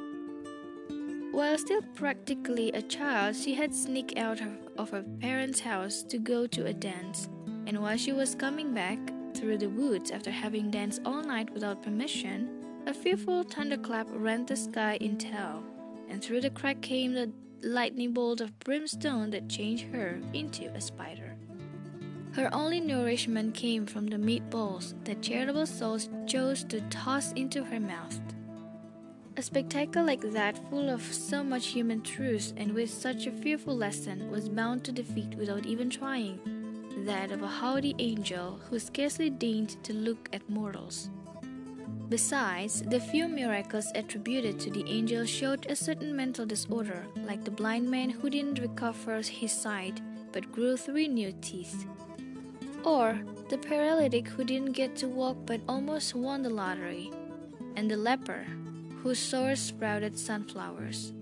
While 1.31 1.57
still 1.57 1.81
practically 1.95 2.71
a 2.71 2.83
child, 2.83 3.35
she 3.35 3.55
had 3.55 3.73
sneaked 3.73 4.17
out 4.17 4.41
of 4.77 4.91
her 4.91 5.03
parents' 5.19 5.59
house 5.59 6.03
to 6.03 6.19
go 6.19 6.45
to 6.45 6.67
a 6.67 6.73
dance, 6.73 7.29
and 7.65 7.81
while 7.81 7.97
she 7.97 8.11
was 8.11 8.35
coming 8.35 8.71
back 8.71 8.99
through 9.33 9.57
the 9.57 9.69
woods 9.69 10.11
after 10.11 10.29
having 10.29 10.69
danced 10.69 11.01
all 11.03 11.23
night 11.23 11.49
without 11.51 11.81
permission, 11.81 12.47
a 12.85 12.93
fearful 12.93 13.41
thunderclap 13.41 14.07
rent 14.11 14.47
the 14.47 14.55
sky 14.55 14.97
in 15.01 15.17
two, 15.17 15.63
and 16.09 16.23
through 16.23 16.41
the 16.41 16.49
crack 16.51 16.79
came 16.81 17.13
the 17.13 17.31
lightning 17.63 18.13
bolt 18.13 18.41
of 18.41 18.57
brimstone 18.59 19.29
that 19.31 19.49
changed 19.49 19.85
her 19.85 20.19
into 20.33 20.65
a 20.73 20.81
spider. 20.81 21.35
Her 22.33 22.53
only 22.53 22.79
nourishment 22.79 23.55
came 23.55 23.85
from 23.85 24.07
the 24.07 24.17
meatballs 24.17 24.93
that 25.05 25.21
charitable 25.21 25.65
souls 25.65 26.09
chose 26.27 26.63
to 26.65 26.81
toss 26.89 27.31
into 27.33 27.63
her 27.63 27.79
mouth. 27.79 28.19
A 29.35 29.41
spectacle 29.41 30.05
like 30.05 30.21
that, 30.33 30.69
full 30.69 30.89
of 30.89 31.01
so 31.01 31.43
much 31.43 31.67
human 31.67 32.01
truth 32.01 32.53
and 32.57 32.73
with 32.73 32.89
such 32.89 33.25
a 33.25 33.31
fearful 33.31 33.75
lesson, 33.75 34.29
was 34.29 34.49
bound 34.49 34.83
to 34.83 34.91
defeat 34.91 35.35
without 35.35 35.65
even 35.65 35.89
trying 35.89 36.39
that 37.05 37.31
of 37.31 37.41
a 37.41 37.47
haughty 37.47 37.95
angel 37.99 38.59
who 38.69 38.77
scarcely 38.77 39.29
deigned 39.29 39.81
to 39.83 39.93
look 39.93 40.29
at 40.33 40.49
mortals. 40.49 41.09
Besides, 42.09 42.81
the 42.81 42.99
few 42.99 43.27
miracles 43.27 43.91
attributed 43.93 44.59
to 44.61 44.71
the 44.71 44.83
angel 44.89 45.25
showed 45.25 45.67
a 45.67 45.75
certain 45.75 46.15
mental 46.15 46.43
disorder, 46.43 47.05
like 47.27 47.45
the 47.45 47.51
blind 47.51 47.87
man 47.87 48.09
who 48.09 48.31
didn't 48.31 48.59
recover 48.59 49.21
his 49.21 49.51
sight 49.51 50.01
but 50.31 50.51
grew 50.51 50.75
three 50.75 51.07
new 51.07 51.33
teeth. 51.41 51.85
Or 52.83 53.19
the 53.49 53.59
paralytic 53.59 54.27
who 54.27 54.43
didn't 54.43 54.71
get 54.71 54.95
to 54.97 55.07
walk 55.07 55.37
but 55.45 55.61
almost 55.67 56.15
won 56.15 56.41
the 56.41 56.49
lottery, 56.49 57.11
and 57.75 57.89
the 57.89 57.97
leper 57.97 58.45
whose 59.03 59.19
sores 59.19 59.59
sprouted 59.59 60.17
sunflowers. 60.17 61.13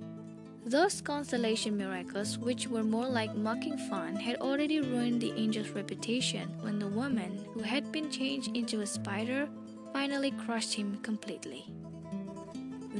Those 0.65 1.01
consolation 1.01 1.77
miracles, 1.77 2.37
which 2.37 2.67
were 2.67 2.83
more 2.83 3.07
like 3.07 3.35
mocking 3.35 3.77
fun, 3.89 4.15
had 4.15 4.37
already 4.37 4.79
ruined 4.79 5.21
the 5.21 5.31
angel's 5.33 5.69
reputation 5.69 6.47
when 6.61 6.79
the 6.79 6.87
woman 6.87 7.45
who 7.53 7.61
had 7.61 7.91
been 7.91 8.09
changed 8.09 8.55
into 8.55 8.81
a 8.81 8.87
spider 8.87 9.49
finally 9.97 10.29
crushed 10.29 10.75
him 10.75 10.95
completely. 11.01 11.65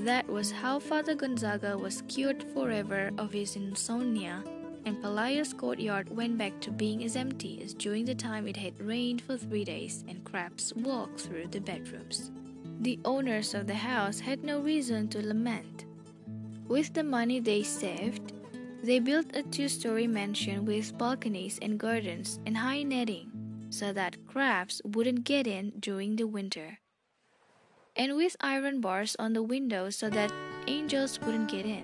That 0.03 0.27
was 0.27 0.51
how 0.51 0.79
Father 0.79 1.13
Gonzaga 1.13 1.77
was 1.77 2.01
cured 2.07 2.43
forever 2.55 3.11
of 3.19 3.31
his 3.31 3.55
insomnia 3.55 4.43
and 4.83 4.99
Pelayo's 4.99 5.53
courtyard 5.53 6.09
went 6.09 6.39
back 6.39 6.59
to 6.61 6.71
being 6.71 7.03
as 7.03 7.15
empty 7.15 7.61
as 7.63 7.75
during 7.75 8.03
the 8.03 8.15
time 8.15 8.47
it 8.47 8.57
had 8.57 8.81
rained 8.81 9.21
for 9.21 9.37
three 9.37 9.63
days 9.63 10.05
and 10.07 10.23
crabs 10.23 10.73
walked 10.73 11.21
through 11.21 11.45
the 11.49 11.61
bedrooms. 11.61 12.31
The 12.79 12.97
owners 13.05 13.53
of 13.53 13.67
the 13.67 13.75
house 13.75 14.19
had 14.19 14.43
no 14.43 14.59
reason 14.59 15.07
to 15.09 15.21
lament. 15.21 15.85
With 16.67 16.95
the 16.95 17.03
money 17.03 17.39
they 17.39 17.61
saved, 17.61 18.33
they 18.81 18.97
built 18.97 19.35
a 19.35 19.43
two 19.43 19.69
story 19.69 20.07
mansion 20.07 20.65
with 20.65 20.97
balconies 20.97 21.59
and 21.61 21.77
gardens 21.77 22.39
and 22.47 22.57
high 22.57 22.81
netting 22.81 23.29
so 23.69 23.93
that 23.93 24.25
crabs 24.25 24.81
wouldn't 24.83 25.25
get 25.25 25.45
in 25.45 25.73
during 25.79 26.15
the 26.15 26.25
winter. 26.25 26.79
And 27.97 28.15
with 28.15 28.35
iron 28.41 28.79
bars 28.79 29.15
on 29.17 29.33
the 29.33 29.41
windows 29.41 29.95
so 29.95 30.09
that 30.11 30.31
angels 30.67 31.19
wouldn't 31.21 31.49
get 31.49 31.65
in. 31.65 31.83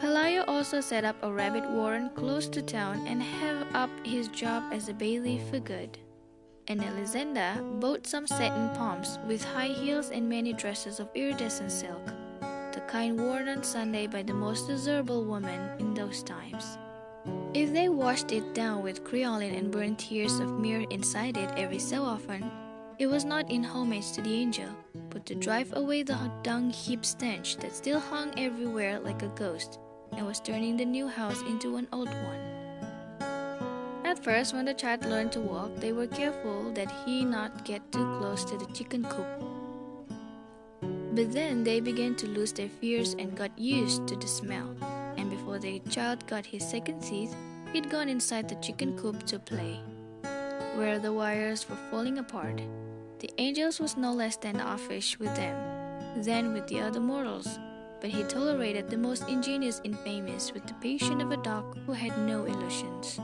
Pelayo 0.00 0.44
also 0.46 0.80
set 0.80 1.04
up 1.04 1.16
a 1.22 1.32
rabbit 1.32 1.64
warren 1.70 2.10
close 2.10 2.48
to 2.48 2.60
town 2.60 3.06
and 3.06 3.22
have 3.22 3.66
up 3.74 3.90
his 4.04 4.28
job 4.28 4.64
as 4.72 4.88
a 4.88 4.94
bailiff 4.94 5.48
for 5.48 5.60
good. 5.60 5.96
And 6.68 6.82
Elisenda 6.82 7.80
bought 7.80 8.06
some 8.06 8.26
satin 8.26 8.68
pumps 8.76 9.18
with 9.26 9.44
high 9.44 9.68
heels 9.68 10.10
and 10.10 10.28
many 10.28 10.52
dresses 10.52 10.98
of 10.98 11.08
iridescent 11.14 11.70
silk, 11.70 12.04
the 12.72 12.82
kind 12.88 13.18
worn 13.18 13.48
on 13.48 13.62
Sunday 13.62 14.06
by 14.08 14.22
the 14.22 14.34
most 14.34 14.66
desirable 14.66 15.24
woman 15.24 15.78
in 15.78 15.94
those 15.94 16.22
times. 16.24 16.76
If 17.54 17.72
they 17.72 17.88
washed 17.88 18.32
it 18.32 18.54
down 18.54 18.82
with 18.82 19.04
creolin 19.04 19.56
and 19.56 19.70
burned 19.70 19.98
tears 19.98 20.40
of 20.40 20.50
myrrh 20.50 20.84
inside 20.90 21.36
it 21.36 21.50
every 21.56 21.78
so 21.78 22.02
often, 22.02 22.50
it 22.98 23.06
was 23.06 23.24
not 23.24 23.50
in 23.50 23.62
homage 23.62 24.12
to 24.12 24.22
the 24.22 24.32
angel, 24.32 24.70
but 25.10 25.26
to 25.26 25.34
drive 25.34 25.72
away 25.76 26.02
the 26.02 26.16
dung 26.42 26.70
heap 26.70 27.04
stench 27.04 27.58
that 27.58 27.74
still 27.74 28.00
hung 28.00 28.32
everywhere 28.38 28.98
like 29.00 29.22
a 29.22 29.28
ghost 29.28 29.78
and 30.16 30.26
was 30.26 30.40
turning 30.40 30.76
the 30.76 30.84
new 30.84 31.06
house 31.06 31.42
into 31.42 31.76
an 31.76 31.86
old 31.92 32.08
one. 32.08 32.40
At 34.04 34.22
first, 34.24 34.54
when 34.54 34.64
the 34.64 34.72
child 34.72 35.04
learned 35.04 35.32
to 35.32 35.40
walk, 35.40 35.76
they 35.76 35.92
were 35.92 36.06
careful 36.06 36.72
that 36.72 36.90
he 37.04 37.22
not 37.24 37.64
get 37.66 37.92
too 37.92 38.16
close 38.18 38.44
to 38.46 38.56
the 38.56 38.72
chicken 38.72 39.04
coop. 39.04 39.26
But 41.12 41.32
then 41.32 41.64
they 41.64 41.80
began 41.80 42.14
to 42.16 42.26
lose 42.28 42.52
their 42.52 42.68
fears 42.68 43.14
and 43.18 43.36
got 43.36 43.58
used 43.58 44.06
to 44.08 44.16
the 44.16 44.26
smell, 44.26 44.74
and 45.18 45.28
before 45.28 45.58
the 45.58 45.80
child 45.90 46.26
got 46.26 46.46
his 46.46 46.66
second 46.66 47.00
teeth, 47.02 47.34
he'd 47.72 47.90
gone 47.90 48.08
inside 48.08 48.48
the 48.48 48.54
chicken 48.56 48.96
coop 48.96 49.24
to 49.26 49.38
play, 49.38 49.80
where 50.76 50.98
the 50.98 51.12
wires 51.12 51.68
were 51.68 51.76
falling 51.90 52.18
apart. 52.18 52.62
The 53.18 53.30
angels 53.38 53.80
was 53.80 53.96
no 53.96 54.12
less 54.12 54.36
than 54.36 54.60
offish 54.60 55.18
with 55.18 55.34
them 55.36 55.56
than 56.22 56.52
with 56.52 56.66
the 56.66 56.80
other 56.80 57.00
mortals, 57.00 57.58
but 58.00 58.10
he 58.10 58.22
tolerated 58.24 58.90
the 58.90 58.98
most 58.98 59.26
ingenious 59.28 59.80
infamies 59.80 60.52
with 60.52 60.66
the 60.66 60.74
patience 60.74 61.22
of 61.22 61.30
a 61.30 61.36
dog 61.38 61.78
who 61.86 61.92
had 61.92 62.18
no 62.18 62.44
illusions. 62.44 63.20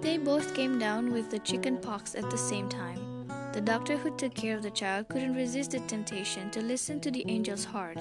They 0.00 0.16
both 0.16 0.54
came 0.54 0.78
down 0.78 1.12
with 1.12 1.30
the 1.30 1.40
chicken 1.40 1.78
pox 1.78 2.14
at 2.14 2.30
the 2.30 2.38
same 2.38 2.68
time. 2.68 3.26
The 3.52 3.60
doctor 3.60 3.96
who 3.96 4.16
took 4.16 4.34
care 4.34 4.56
of 4.56 4.62
the 4.62 4.70
child 4.70 5.08
couldn't 5.08 5.34
resist 5.34 5.72
the 5.72 5.80
temptation 5.80 6.50
to 6.52 6.62
listen 6.62 7.00
to 7.00 7.10
the 7.10 7.26
angel's 7.26 7.64
heart, 7.64 7.98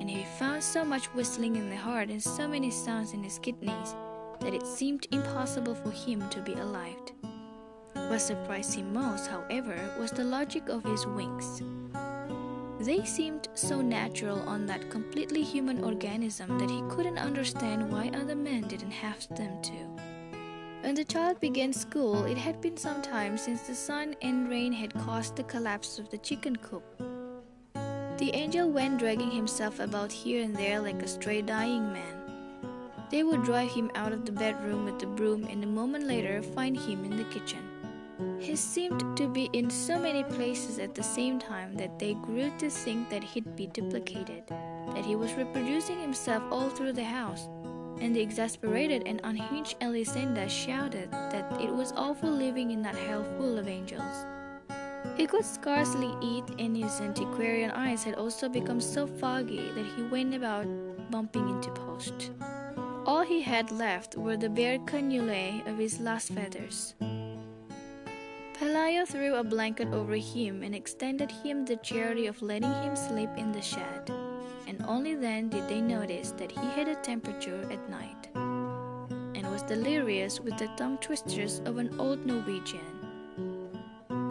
and 0.00 0.10
he 0.10 0.24
found 0.38 0.62
so 0.62 0.84
much 0.84 1.06
whistling 1.14 1.56
in 1.56 1.70
the 1.70 1.76
heart 1.76 2.10
and 2.10 2.22
so 2.22 2.48
many 2.48 2.70
sounds 2.70 3.12
in 3.12 3.22
his 3.22 3.38
kidneys 3.38 3.94
that 4.40 4.54
it 4.54 4.66
seemed 4.66 5.06
impossible 5.12 5.74
for 5.74 5.90
him 5.90 6.28
to 6.30 6.40
be 6.40 6.54
alive. 6.54 6.96
What 7.94 8.20
surprised 8.20 8.74
him 8.74 8.92
most, 8.92 9.28
however, 9.28 9.76
was 9.98 10.10
the 10.10 10.24
logic 10.24 10.68
of 10.68 10.84
his 10.84 11.06
wings. 11.06 11.62
They 12.80 13.04
seemed 13.04 13.48
so 13.54 13.82
natural 13.82 14.40
on 14.48 14.66
that 14.66 14.90
completely 14.90 15.42
human 15.42 15.84
organism 15.84 16.58
that 16.58 16.70
he 16.70 16.82
couldn't 16.88 17.18
understand 17.18 17.92
why 17.92 18.10
other 18.14 18.34
men 18.34 18.62
didn't 18.68 18.90
have 18.90 19.28
them 19.36 19.60
too. 19.62 19.86
When 20.82 20.94
the 20.94 21.04
child 21.04 21.40
began 21.40 21.74
school, 21.74 22.24
it 22.24 22.38
had 22.38 22.62
been 22.62 22.78
some 22.78 23.02
time 23.02 23.36
since 23.36 23.62
the 23.62 23.74
sun 23.74 24.16
and 24.22 24.48
rain 24.48 24.72
had 24.72 24.94
caused 24.94 25.36
the 25.36 25.42
collapse 25.42 25.98
of 25.98 26.08
the 26.08 26.18
chicken 26.18 26.56
coop. 26.56 26.82
The 28.16 28.30
angel 28.34 28.70
went 28.70 28.98
dragging 28.98 29.30
himself 29.30 29.78
about 29.78 30.10
here 30.10 30.42
and 30.42 30.56
there 30.56 30.80
like 30.80 31.02
a 31.02 31.08
stray 31.08 31.42
dying 31.42 31.92
man. 31.92 32.16
They 33.10 33.22
would 33.22 33.44
drive 33.44 33.70
him 33.70 33.90
out 33.94 34.12
of 34.12 34.24
the 34.24 34.32
bedroom 34.32 34.84
with 34.84 34.98
the 34.98 35.06
broom 35.06 35.44
and 35.44 35.62
a 35.62 35.66
moment 35.66 36.06
later 36.06 36.42
find 36.42 36.78
him 36.78 37.04
in 37.04 37.16
the 37.16 37.24
kitchen. 37.24 37.69
He 38.38 38.56
seemed 38.56 39.16
to 39.16 39.28
be 39.28 39.50
in 39.52 39.70
so 39.70 39.98
many 39.98 40.24
places 40.24 40.78
at 40.78 40.94
the 40.94 41.02
same 41.02 41.38
time 41.38 41.74
that 41.74 41.98
they 41.98 42.14
grew 42.14 42.50
to 42.58 42.70
think 42.70 43.10
that 43.10 43.22
he'd 43.22 43.54
be 43.56 43.66
duplicated, 43.66 44.44
that 44.48 45.04
he 45.04 45.16
was 45.16 45.34
reproducing 45.34 46.00
himself 46.00 46.42
all 46.50 46.70
through 46.70 46.94
the 46.94 47.04
house. 47.04 47.48
And 48.00 48.16
the 48.16 48.20
exasperated 48.20 49.02
and 49.06 49.20
unhinged 49.24 49.78
Elisenda 49.80 50.48
shouted 50.48 51.10
that 51.12 51.60
it 51.60 51.70
was 51.70 51.92
awful 51.92 52.30
living 52.30 52.70
in 52.70 52.82
that 52.82 52.96
hell 52.96 53.24
full 53.36 53.58
of 53.58 53.68
angels. 53.68 54.24
He 55.16 55.26
could 55.26 55.44
scarcely 55.44 56.14
eat, 56.22 56.44
and 56.58 56.76
his 56.76 57.00
antiquarian 57.00 57.70
eyes 57.72 58.04
had 58.04 58.14
also 58.14 58.48
become 58.48 58.80
so 58.80 59.06
foggy 59.06 59.70
that 59.72 59.86
he 59.96 60.02
went 60.04 60.34
about 60.34 60.66
bumping 61.10 61.48
into 61.48 61.70
posts. 61.70 62.30
All 63.04 63.22
he 63.22 63.42
had 63.42 63.70
left 63.70 64.16
were 64.16 64.36
the 64.36 64.48
bare 64.48 64.78
cannulae 64.78 65.66
of 65.66 65.78
his 65.78 66.00
last 66.00 66.32
feathers. 66.32 66.94
Pelayo 68.60 69.08
threw 69.08 69.36
a 69.36 69.42
blanket 69.42 69.88
over 69.88 70.16
him 70.16 70.62
and 70.62 70.74
extended 70.74 71.30
him 71.30 71.64
the 71.64 71.76
charity 71.76 72.26
of 72.26 72.42
letting 72.42 72.70
him 72.70 72.94
sleep 72.94 73.30
in 73.38 73.52
the 73.52 73.62
shed, 73.62 74.10
and 74.66 74.84
only 74.86 75.14
then 75.14 75.48
did 75.48 75.66
they 75.66 75.80
notice 75.80 76.32
that 76.32 76.52
he 76.52 76.66
had 76.76 76.86
a 76.86 76.94
temperature 76.96 77.66
at 77.72 77.88
night, 77.88 78.28
and 78.34 79.50
was 79.50 79.62
delirious 79.62 80.40
with 80.40 80.58
the 80.58 80.68
tongue 80.76 80.98
twisters 80.98 81.62
of 81.64 81.78
an 81.78 81.98
old 81.98 82.26
Norwegian. 82.26 82.84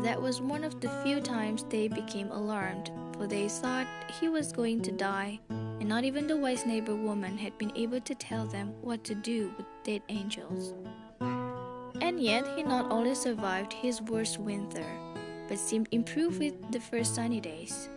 That 0.03 0.21
was 0.21 0.41
one 0.41 0.63
of 0.63 0.79
the 0.79 0.91
few 1.03 1.21
times 1.21 1.65
they 1.67 1.87
became 1.87 2.29
alarmed, 2.29 2.91
for 3.17 3.25
they 3.25 3.49
thought 3.49 3.87
he 4.21 4.29
was 4.29 4.53
going 4.53 4.83
to 4.83 4.91
die, 4.91 5.39
and 5.49 5.89
not 5.89 6.03
even 6.03 6.27
the 6.27 6.37
wise 6.37 6.67
neighbor 6.67 6.95
woman 6.95 7.35
had 7.35 7.57
been 7.57 7.75
able 7.75 8.01
to 8.01 8.13
tell 8.13 8.45
them 8.45 8.75
what 8.83 9.03
to 9.05 9.15
do 9.15 9.51
with 9.57 9.65
dead 9.83 10.03
angels. 10.09 10.75
Yet 12.19 12.45
he 12.57 12.63
not 12.63 12.91
only 12.91 13.15
survived 13.15 13.71
his 13.71 14.01
worst 14.01 14.39
winter, 14.39 14.83
but 15.47 15.57
seemed 15.57 15.87
improved 15.91 16.37
with 16.39 16.69
the 16.69 16.79
first 16.81 17.15
sunny 17.15 17.39
days. 17.39 17.87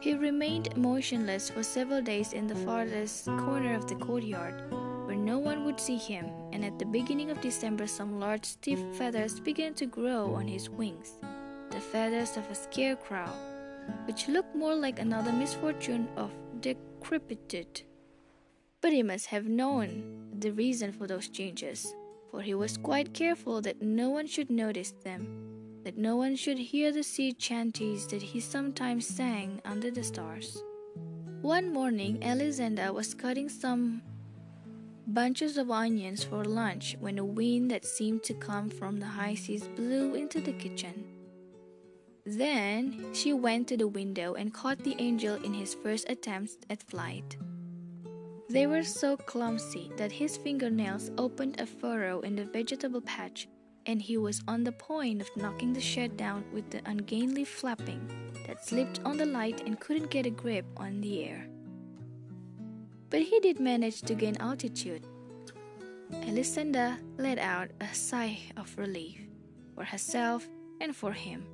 He 0.00 0.14
remained 0.14 0.74
motionless 0.74 1.50
for 1.50 1.62
several 1.62 2.00
days 2.00 2.32
in 2.32 2.46
the 2.46 2.54
farthest 2.54 3.26
corner 3.26 3.74
of 3.74 3.86
the 3.86 3.94
courtyard, 3.96 4.72
where 5.04 5.16
no 5.16 5.36
one 5.36 5.66
would 5.66 5.78
see 5.78 5.98
him, 5.98 6.30
and 6.50 6.64
at 6.64 6.78
the 6.78 6.86
beginning 6.86 7.30
of 7.30 7.42
December 7.42 7.86
some 7.86 8.18
large 8.18 8.46
stiff 8.46 8.80
feathers 8.96 9.38
began 9.38 9.74
to 9.74 9.84
grow 9.84 10.34
on 10.34 10.48
his 10.48 10.70
wings, 10.70 11.18
the 11.68 11.80
feathers 11.80 12.38
of 12.38 12.48
a 12.50 12.54
scarecrow, 12.54 13.28
which 14.06 14.28
looked 14.28 14.56
more 14.56 14.74
like 14.74 14.98
another 14.98 15.30
misfortune 15.30 16.08
of 16.16 16.30
decrepitude. 16.62 17.82
But 18.80 18.94
he 18.94 19.02
must 19.02 19.26
have 19.26 19.44
known 19.44 20.30
the 20.32 20.52
reason 20.52 20.92
for 20.92 21.06
those 21.06 21.28
changes 21.28 21.92
for 22.30 22.42
he 22.42 22.54
was 22.54 22.76
quite 22.76 23.14
careful 23.14 23.60
that 23.62 23.82
no 23.82 24.10
one 24.10 24.26
should 24.26 24.50
notice 24.50 24.92
them, 25.04 25.80
that 25.84 25.96
no 25.96 26.16
one 26.16 26.36
should 26.36 26.58
hear 26.58 26.92
the 26.92 27.02
sea 27.02 27.32
chanties 27.32 28.08
that 28.08 28.22
he 28.22 28.40
sometimes 28.40 29.06
sang 29.06 29.60
under 29.64 29.90
the 29.90 30.04
stars. 30.04 30.62
One 31.42 31.72
morning, 31.72 32.18
Elisenda 32.20 32.92
was 32.92 33.14
cutting 33.14 33.48
some 33.48 34.02
bunches 35.06 35.56
of 35.56 35.70
onions 35.70 36.22
for 36.22 36.44
lunch 36.44 36.96
when 37.00 37.18
a 37.18 37.24
wind 37.24 37.70
that 37.70 37.84
seemed 37.84 38.22
to 38.24 38.34
come 38.34 38.68
from 38.68 38.98
the 39.00 39.06
high 39.06 39.34
seas 39.34 39.66
blew 39.68 40.14
into 40.14 40.40
the 40.40 40.52
kitchen. 40.52 41.04
Then 42.26 43.14
she 43.14 43.32
went 43.32 43.68
to 43.68 43.76
the 43.78 43.88
window 43.88 44.34
and 44.34 44.52
caught 44.52 44.84
the 44.84 44.96
angel 44.98 45.42
in 45.42 45.54
his 45.54 45.74
first 45.74 46.10
attempts 46.10 46.58
at 46.68 46.82
flight. 46.82 47.38
They 48.50 48.66
were 48.66 48.82
so 48.82 49.16
clumsy 49.16 49.92
that 49.98 50.10
his 50.10 50.38
fingernails 50.38 51.10
opened 51.18 51.60
a 51.60 51.66
furrow 51.66 52.20
in 52.20 52.34
the 52.34 52.46
vegetable 52.46 53.02
patch, 53.02 53.46
and 53.84 54.00
he 54.00 54.16
was 54.16 54.42
on 54.48 54.64
the 54.64 54.72
point 54.72 55.20
of 55.20 55.28
knocking 55.36 55.74
the 55.74 55.82
shed 55.82 56.16
down 56.16 56.44
with 56.52 56.70
the 56.70 56.80
ungainly 56.86 57.44
flapping 57.44 58.00
that 58.46 58.64
slipped 58.64 59.00
on 59.04 59.18
the 59.18 59.26
light 59.26 59.60
and 59.66 59.78
couldn't 59.78 60.10
get 60.10 60.24
a 60.24 60.30
grip 60.30 60.64
on 60.78 61.02
the 61.02 61.24
air. 61.24 61.46
But 63.10 63.20
he 63.20 63.38
did 63.40 63.60
manage 63.60 64.00
to 64.02 64.14
gain 64.14 64.38
altitude. 64.40 65.04
Elisenda 66.10 66.98
let 67.18 67.38
out 67.38 67.68
a 67.82 67.94
sigh 67.94 68.38
of 68.56 68.74
relief 68.78 69.20
for 69.74 69.84
herself 69.84 70.48
and 70.80 70.96
for 70.96 71.12
him. 71.12 71.44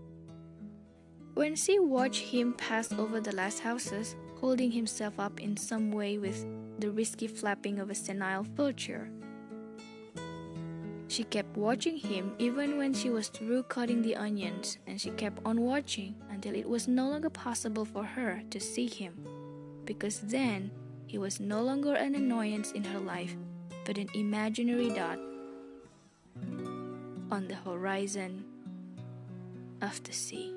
When 1.35 1.57
she 1.57 1.81
watched 1.81 2.23
him 2.23 2.53
pass 2.53 2.93
over 2.93 3.21
the 3.21 3.35
last 3.35 3.59
houses, 3.59 4.15
holding 4.41 4.71
himself 4.71 5.19
up 5.19 5.41
in 5.41 5.57
some 5.57 5.91
way 5.91 6.19
with 6.19 6.47
the 6.79 6.91
risky 6.91 7.27
flapping 7.27 7.79
of 7.79 7.91
a 7.91 7.95
senile 7.95 8.43
vulture. 8.43 9.11
She 11.09 11.25
kept 11.25 11.57
watching 11.57 11.97
him 11.97 12.35
even 12.39 12.77
when 12.77 12.93
she 12.93 13.11
was 13.11 13.29
through 13.29 13.65
cutting 13.65 14.03
the 14.03 14.17
onions, 14.17 14.79
and 14.87 15.01
she 15.01 15.11
kept 15.11 15.39
on 15.45 15.61
watching 15.61 16.17
until 16.31 16.55
it 16.55 16.69
was 16.69 16.89
no 16.89 17.09
longer 17.09 17.31
possible 17.31 17.85
for 17.85 18.03
her 18.03 18.43
to 18.51 18.59
see 18.59 18.87
him, 18.89 19.15
because 19.85 20.21
then 20.21 20.71
he 21.07 21.19
was 21.19 21.39
no 21.39 21.63
longer 21.63 21.95
an 21.95 22.15
annoyance 22.17 22.73
in 22.73 22.83
her 22.85 22.99
life, 22.99 23.37
but 23.85 23.99
an 23.99 24.09
imaginary 24.15 24.89
dot 24.89 25.19
on 27.31 27.47
the 27.47 27.55
horizon 27.65 28.45
of 29.81 30.03
the 30.03 30.13
sea. 30.13 30.53